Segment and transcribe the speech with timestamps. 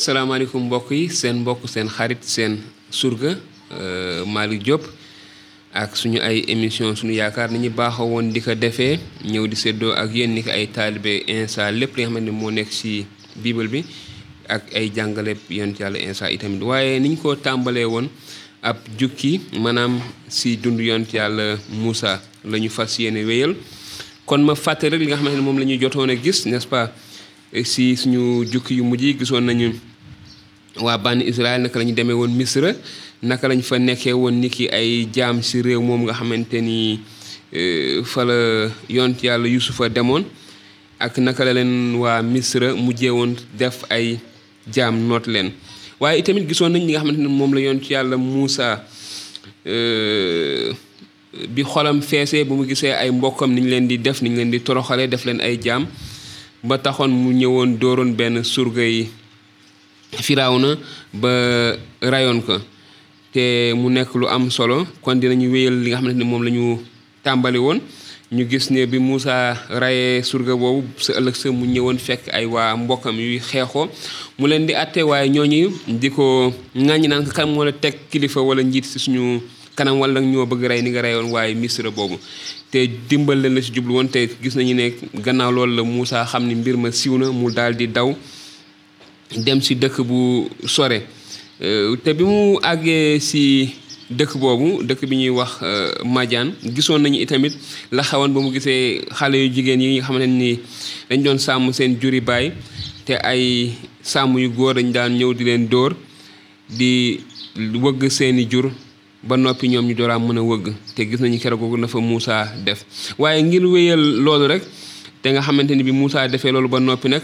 [0.00, 2.58] salaamaaleykum mbokk yi seen mbokk seen xarit seen
[2.90, 3.34] surga
[4.26, 4.82] Malick Diop
[5.76, 9.56] ak suñu ay émission suñu yaakaar ni ñu baaxoo woon di ko defee ñëw di
[9.56, 12.70] séddoo ak yéen ni ko ay taalibe insa lépp li nga xamante ni moo nekk
[12.72, 13.04] ci
[13.36, 13.84] bible bi
[14.48, 16.62] ak ay jàngale yonent yàlla insa itamit.
[16.62, 18.08] Waaye niñ ko tàmbalee woon
[18.62, 23.54] ab jukki maanaam ci dund yonent yàlla Moussa la ñu fas yéene wéyal.
[24.26, 26.90] Kon ma fàtte rek li nga xamante ne moom la ñu jotoon gis n'est-ce pas?
[27.64, 29.70] Si suñu jukki yu mujj gisoon nañu
[30.78, 32.72] waa bànni Israël naka la ñu demee woon Misra
[33.22, 37.00] naka lañ fa nekkee woon ni ki ay jaam si réew moom nga xamante ni
[38.04, 40.24] fa la yont yàlla Yusufa demoon
[41.00, 44.18] ak naka la leen waa Misra mujjee woon def ay
[44.70, 45.50] jaam noot leen.
[46.00, 48.84] Waaye itamit gisoon nañ li nga xamante ne moom la yont yàlla Muusa
[51.54, 54.36] bi xolam feesee bu mu gisee ay mbokkam ni ñu leen di def ni ñu
[54.36, 55.86] leen di toroxalee def leen ay jaam
[56.62, 59.08] ba taxoon mu ñëwoon dooroon benn surga yi
[60.18, 60.76] Firawna
[61.14, 61.30] ba
[62.02, 62.58] rayoon ko.
[63.32, 64.86] Te mu nekk lu am solo.
[65.02, 66.78] Kon dinañu wéyal li nga xamante ne moom la ñu
[67.22, 67.78] tàmbali woon.
[68.32, 72.46] Ñu gis ne bi Moussa rayee surga boobu sa ëllëg sa mu ñëwoon fekk ay
[72.46, 73.88] waa mbokkam yuy xeexoo.
[74.38, 78.40] Mu leen di àtte waaye ñooñu di ko ŋàññi naan ka moo la teg kilifa
[78.40, 79.42] wala njiit si suñu
[79.74, 82.18] kanam wala ñoo bëgg rey ni nga reyoon waaye misra boobu.
[82.70, 86.24] Te dimbal leen la si jublu woon te gis nañu ne gannaaw loolu la Moussa
[86.24, 88.14] xam ni mbir ma siw na mu daal di daw.
[89.36, 91.02] Dem si dëkk bu sore.
[92.04, 93.74] Te bi mu àggee si
[94.10, 95.60] dëkk boobu dëkk bi ñuy wax
[96.04, 97.52] Madiane gisoon nañu itamit
[97.92, 100.58] la xewoon ba mu gisee xale yu jigéen yi nga xamante ni
[101.10, 102.50] dañ doon sàmm seen juri baay
[103.04, 103.70] te ay
[104.02, 105.94] sàmm yu góor dañ daan ñëw di leen dóor
[106.68, 107.20] di
[107.56, 108.70] wëgg seeni jur
[109.22, 110.72] ba noppi ñoom ñu dooraa mën a wëgg.
[110.96, 112.84] Te gis nañu keroog googu na Moussa def.
[113.18, 114.62] Waaye ngir wéyal loolu rek
[115.22, 117.22] te nga xamante ni bi Moussa defee loolu ba noppi nag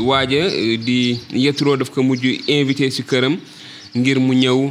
[0.00, 0.48] waaja
[0.84, 3.36] di Yetro daf ko mujj invité ci këram
[3.94, 4.70] ngir mu ñëw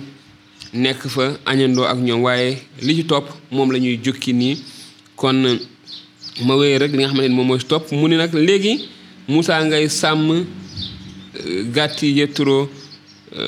[0.74, 2.22] nekk fa añandoo ak ñoom.
[2.24, 4.58] Waaye li ci topp moom la jukki nii.
[5.16, 5.60] Kon
[6.46, 7.92] ma wéy rek li nga xamante ni moom mooy topp.
[7.92, 8.86] Mu ne nag léegi
[9.28, 10.46] Moussa ngay sàmm
[11.74, 12.70] gàtti Yetro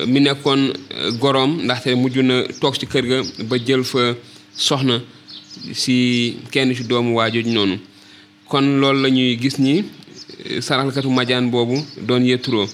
[0.06, 0.72] mi nekkoon
[1.20, 4.14] goroom ndaxte mujj na toog ci kër ga ba jël fa
[4.56, 5.00] soxna
[5.74, 7.78] si kenn ci doomu waajooju noonu.
[8.48, 9.84] Kon loolu la ñuy gis ni
[10.60, 12.66] saraxalkatu Madiane boobu doon Yetro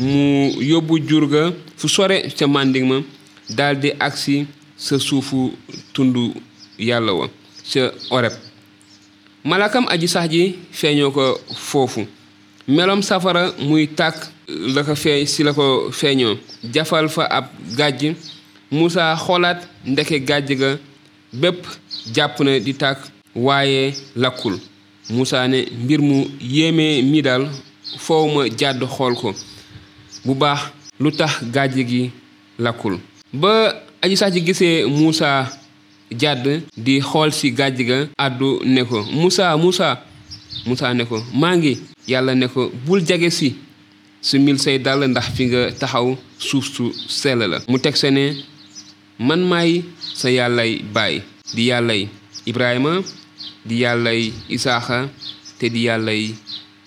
[0.00, 3.00] mu yóbbu jur ga fu sore ca màndig ma
[3.48, 4.46] daal di agsi
[4.76, 4.96] sa
[7.14, 7.28] wa
[7.72, 8.30] ca
[9.44, 12.06] malakam aji sax ji feeñoo ko foofu.
[12.68, 14.16] Melom safara muy tàkk
[14.74, 15.90] la ko feeñ si la ko
[16.74, 17.44] jafal fa ab
[17.78, 18.14] gàjj
[18.70, 20.70] Moussa xoolaat ndeke gàjj ga
[21.32, 21.62] bépp
[22.14, 22.74] jàpp na di
[23.36, 24.58] waaye lakkul
[25.10, 27.48] Moussa ne mbir mu yéeme mi daal
[27.98, 29.34] foow ma jàdd xool ko.
[30.24, 30.60] Bu baax
[31.00, 31.42] lu tax
[31.88, 32.10] gi
[32.58, 32.98] lakkul.
[33.32, 35.48] Ba aji sax ji gisee Moussa
[36.10, 40.02] jàdd di xool ci gàjj ga àddu ne ko Moussa Moussa.
[40.66, 41.76] Moussa ne ko maa ngi.
[42.34, 43.54] Ne ko bul jege si
[44.20, 47.58] su mil say dàll ndax fi nga taxaw suuf su sell la.
[47.68, 48.24] Mu teg se ne
[49.18, 49.84] man maay
[50.14, 51.22] sa yàllay baay
[51.54, 52.08] di yàllay
[52.46, 53.02] Ibrahima
[53.68, 55.08] di yàllay Isaaxa
[55.58, 56.34] te di yàllay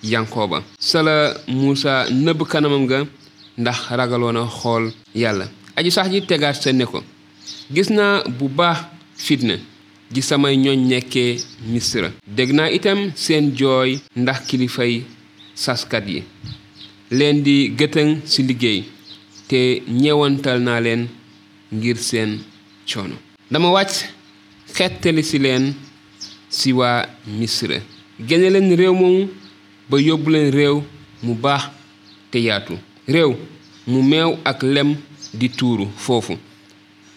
[0.02, 0.62] Yankooba.
[0.78, 3.04] Sala Moussa nëbb kanamam nga
[3.58, 5.46] ndax ragaloon a xool yàlla.
[5.76, 7.02] Aji sax ji tegaat sa ne ko
[7.74, 8.78] gis naa bu baax
[9.16, 9.54] fitna
[10.12, 11.36] ji samay ñooñ nekkee
[11.72, 12.10] misra.
[12.26, 15.04] Dégg naa itam seen jooy ndax kilifay
[15.54, 16.22] saskat yi.
[17.10, 18.84] Leen di gëtëng ci liggéey
[19.48, 21.08] te ñeewantal naa leen
[21.72, 22.38] ngir seen
[22.88, 23.16] coono.
[23.50, 23.94] Dama wàcc
[24.74, 25.74] xettali ci leen
[26.50, 27.78] ci waa misra.
[28.20, 29.28] Génne leen réew moomu
[29.88, 30.82] ba yóbbu leen réew
[31.22, 31.70] mu baax
[32.30, 32.74] te yaatu.
[33.08, 33.34] Réew
[33.86, 34.96] mu meew ak lem
[35.32, 36.36] di tuuru foofu.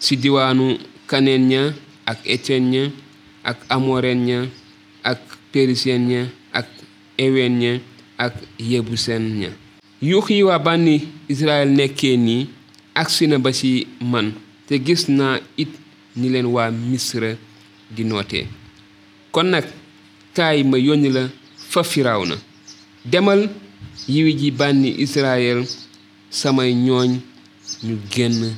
[0.00, 1.62] Ci diwaanu kaneen ña
[2.06, 2.90] ak étien ña
[3.44, 4.38] ak amoren ña
[5.02, 5.20] ak
[5.52, 6.66] périsien ña ak
[7.18, 7.72] ewen ña
[8.18, 9.50] ak yebuseen ña.
[10.02, 12.46] Yuux yi waa bànni israel nekkee nii
[12.94, 14.32] agsi na ba ci man
[14.66, 15.68] te gis naa it
[16.16, 17.36] ni leen waa misra
[17.90, 18.46] di nootee.
[19.34, 19.66] Kon nag
[20.36, 21.22] kaay ma yónni la
[21.72, 22.36] fa firaaw na
[23.04, 23.40] demal
[24.08, 25.60] yiwi ji bànni israel
[26.30, 27.10] samay ñooñ
[27.86, 28.54] ñu génn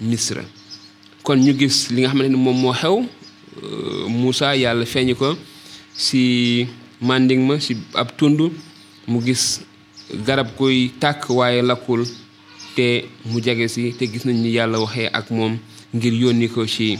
[0.00, 0.42] misra.
[1.22, 2.96] Kon ñu gis li nga xamante ni moom moo xew
[4.08, 5.36] Moussa yàlla feeñu ko
[5.96, 6.66] ci
[7.00, 8.38] manding ma ci ab tund
[9.06, 9.60] mu gis
[10.26, 12.04] garab koy tàkk waaye lakkul
[12.76, 15.58] te mu jege ci te gis nañ ni yàlla waxee ak moom
[15.94, 16.98] ngir yónni ko ci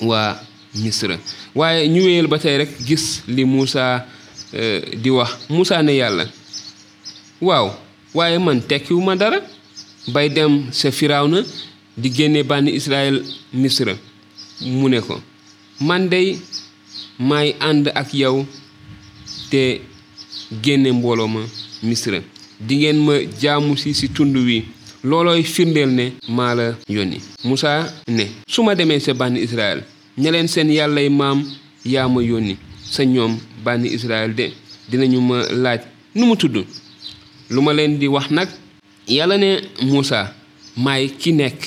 [0.00, 0.36] waa
[0.74, 1.18] misra.
[1.54, 4.06] Waaye ñu wéyal ba tey rek gis li Moussa
[5.02, 5.30] di wax.
[5.48, 6.26] Moussa ne yàlla
[7.40, 7.70] waaw
[8.14, 9.40] waaye man tekkiwuma dara.
[10.08, 11.42] Bay dem sa firawna
[11.96, 13.22] di génne bànni israel
[13.52, 13.94] misra.
[14.60, 15.20] Mu ne ko
[15.80, 16.38] man dey
[17.18, 18.46] maay ànd ak yow
[19.50, 19.80] te
[20.62, 21.40] génne mbooloo ma
[21.82, 22.20] misra.
[22.60, 24.64] Di ngeen ma jaamu si si tund wi.
[25.04, 27.18] Loolooy firndeel ne maa la yónni.
[28.08, 29.82] Ne su ma demee sa israel
[30.18, 31.44] ña leen seen yàllay maam
[31.84, 32.56] yaa ma yónni.
[32.84, 34.52] Sa ñoom bànni israel de
[34.90, 35.80] dinañu ma laaj
[36.14, 36.64] nu mu tudd.
[37.50, 38.48] Lu ma leen di wax nag
[39.08, 40.32] yàlla ne Musaa
[40.76, 41.60] maay ki nekk.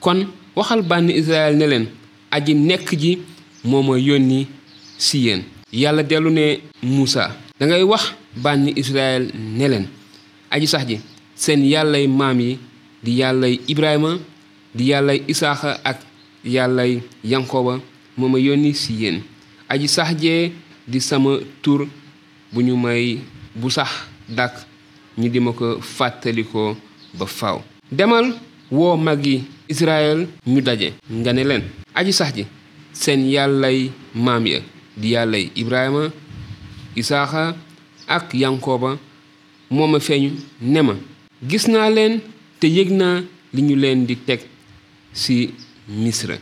[0.00, 1.86] Kon waxal bànni israel ne leen
[2.30, 3.18] aji nekk ji
[3.64, 4.46] moo ma yónni
[4.98, 5.42] si yéen.
[5.72, 7.30] Yàlla dellu ne Musaa
[7.60, 9.86] dangay wax bànni israel ne leen
[10.50, 10.96] aji sax ji
[11.36, 12.58] seen yàllay maam yi
[13.04, 14.18] di yàllay ibrahima
[14.74, 15.98] di yàllay isaaxa ak
[16.44, 17.80] yàllay yankoba
[18.16, 19.22] moo ma yónni si yéen.
[19.68, 20.52] Aji sax jee
[20.86, 21.86] di sama tur
[22.52, 23.18] bu ñu may
[23.54, 23.90] bu sax
[24.28, 24.54] dàkk
[25.18, 26.76] ñu di ma ko fàttalikoo
[27.14, 27.60] ba faw
[27.90, 28.34] demal
[28.70, 30.92] woo mag yi israel ñu daje.
[31.10, 31.62] Nga ne leen
[31.94, 32.46] aji sax ji
[32.92, 34.60] seen yàllay maam ya
[34.96, 36.10] di yàllay ibrahima
[36.96, 37.54] isaaxa
[38.08, 38.98] ak yankoba
[39.70, 40.94] moo ma feeñu ne ma
[41.48, 42.20] gis naa leen
[42.58, 43.22] te yëg naa
[43.54, 44.40] li ñu leen di teg
[45.14, 45.54] ci
[45.90, 46.38] misra.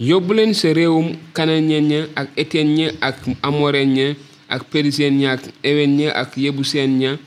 [0.00, 4.06] Yóbbu leen sa réewum kananeen ña ak éteen ña ak amoreen ña
[4.48, 7.18] ak periseen ña ak ewen ña ak yebuseen ña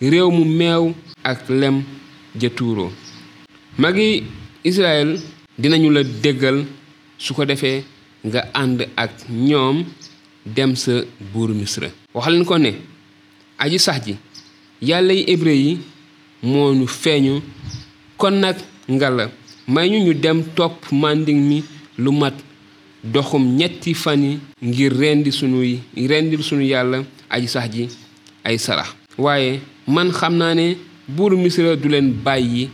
[0.00, 0.94] réew mu meew
[1.24, 1.82] ak lem
[2.40, 2.90] ja tuuroo.
[3.78, 4.24] Magi
[4.64, 5.20] israel
[5.58, 6.64] dinañu la déggal
[7.18, 7.84] su ko defee
[8.24, 9.84] nga ànd ak ñoom
[10.46, 10.92] dem sa
[11.32, 11.88] buur misra.
[12.14, 12.72] Waxaleen ko ne
[13.58, 14.16] aji sax ji
[14.80, 15.78] yàlla yi hébreu yi
[16.42, 17.42] moo ñu feeñu
[18.16, 18.56] kon nag
[18.88, 19.30] ngala
[19.68, 21.62] may ñu ñu dem topp manding mi
[21.98, 22.34] lu mat
[23.04, 27.88] doxum ñetti fan yi ngir rendi sunuy rendil sunu yàlla aji sax ji
[28.44, 28.94] ay sarax.
[29.18, 30.76] Waaye man xam naa ne
[31.08, 32.68] buuru misra du leen bàyyi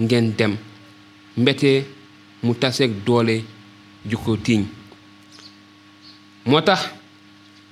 [0.00, 0.56] ngeen dem
[1.36, 1.84] mbete
[2.42, 3.42] mu taseeg doole
[4.08, 4.64] ju ko tiiñ.
[6.46, 6.90] Moo tax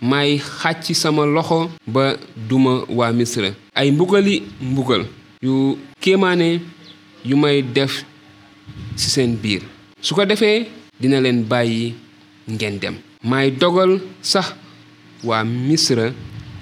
[0.01, 2.17] may xàcc sama loxo ba
[2.49, 3.51] duma waa misra.
[3.75, 5.05] Ay mbugali mbugal
[5.43, 6.61] yu kéemaane
[7.25, 8.05] yu may def
[8.97, 9.63] ci seen biir.
[10.01, 10.67] Su ko defee
[11.01, 11.95] dina leen bàyyi
[12.49, 12.95] ngeen dem.
[13.25, 14.55] May dogal sax
[15.25, 16.13] waa misra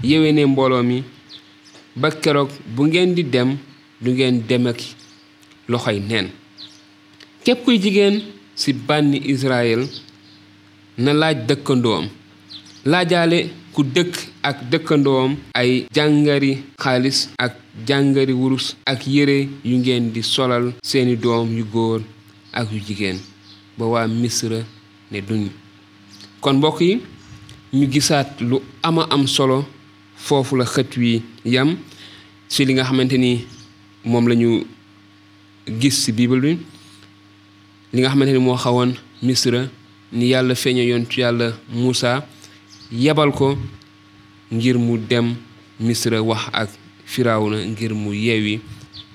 [0.03, 1.03] yéwéne mbooloo mi
[1.97, 3.57] ba keroog bu ngeen di dem
[4.01, 4.79] du ngeen dem ak
[5.69, 6.29] loxoy neen.
[7.45, 8.23] Képp kuy jigéen
[8.57, 9.87] ci bànni Israël
[10.99, 12.09] na laaj dëkkandoom.
[12.85, 17.55] Laajaale ku dëkk ak dëkkandoom ay jàngari xaalis ak
[17.89, 22.01] jàngari wurus ak yére yu ngeen di solal seeni doom yu góor
[22.53, 23.19] ak yu jigéen
[23.79, 24.65] ba waa misra
[25.11, 25.49] ne duñ.
[26.41, 27.01] Kon mbokk yi
[27.73, 29.65] ñu gisaat lu ama am solo
[30.17, 31.77] foofu la xët wi yam
[32.49, 33.45] ci li nga xamante ni
[34.05, 34.65] moom lañu
[35.81, 36.59] gis ci bible bi.
[37.93, 39.69] Li nga xamante ni moo xawoon misra
[40.13, 42.27] ni yàlla feeña yontu yàlla Muusa
[42.93, 43.57] yebal ko
[44.53, 45.35] ngir mu dem
[45.79, 46.69] misra wax ak
[47.05, 48.61] firawna ngir mu yeewi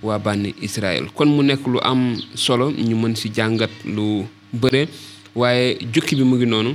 [0.06, 4.88] waa bànni Israël kon mu nekk lu am solo ñu mën ci jàngat lu bëre
[5.36, 6.72] waaye jukki bi mu ngi noonu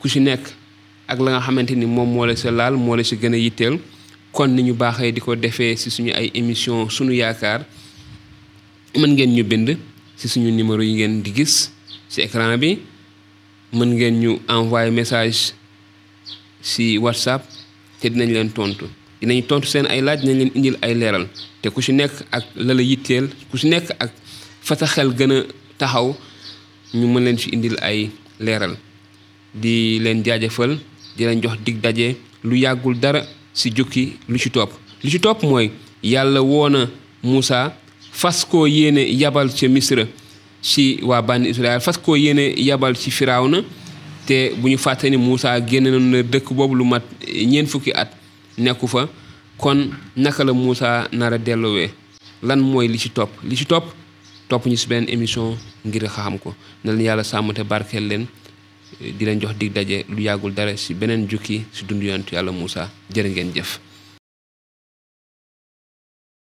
[0.00, 0.44] ku ci nekk
[1.08, 3.78] ak la nga xamante ni moom moo la sa laal la sa gën a yitteel.
[4.32, 7.62] Kon ni ñu baaxee di ko defee ci suñu ay émission suñu yaakaar
[8.98, 9.78] mën ngeen ñu bind
[10.16, 11.70] ci suñu numéro yi ngeen di gis
[12.08, 12.78] ci écran bi.
[13.72, 15.52] Mën ngeen ñu envoyer message
[16.62, 17.42] ci whatsapp
[18.00, 18.86] te dinañ leen tontu
[19.20, 21.26] dinañ tontu seen ay laaj dinañ leen indil ay leeral.
[21.62, 24.10] Te ku ci nekk ak la la yitteel ku ci nekk ak
[24.62, 25.32] fa sa xel gën
[25.78, 26.14] taxaw
[26.94, 28.76] ñu mën leen ci indil ay leeral.
[29.54, 30.78] Di leen jaajëfal
[31.16, 33.22] di leen jox dig daje lu yàggul dara
[33.54, 34.72] ci jukki lu ci topp.
[35.02, 35.70] Lu ci topp mooy
[36.02, 36.90] yàlla woona
[37.22, 37.72] Muusa
[38.12, 40.04] fas koo yéene yabal ca Misra
[40.60, 43.62] ci waa bànni Israël fas koo yéene yabal ci Firawna.
[44.26, 44.78] Te bu ñu
[45.10, 48.10] ni Muusa génn nañu na dëkk boobu lu mat ñeent fukki at
[48.58, 49.08] nekku fa.
[49.58, 51.90] Kon naka la Muusa nar a delloowee?
[52.42, 53.30] Lan mooy li ci topp?
[53.44, 53.84] Li ci topp
[54.48, 56.54] topp ñu ci benn émission ngir xam ko.
[56.84, 57.62] Na leen yàlla sàmm te
[58.00, 58.26] leen.
[59.00, 63.28] Di leen jox dig daje lu yàggul dara ci beneen jukki ci dund yonent jërë
[63.30, 63.80] ngeen jëf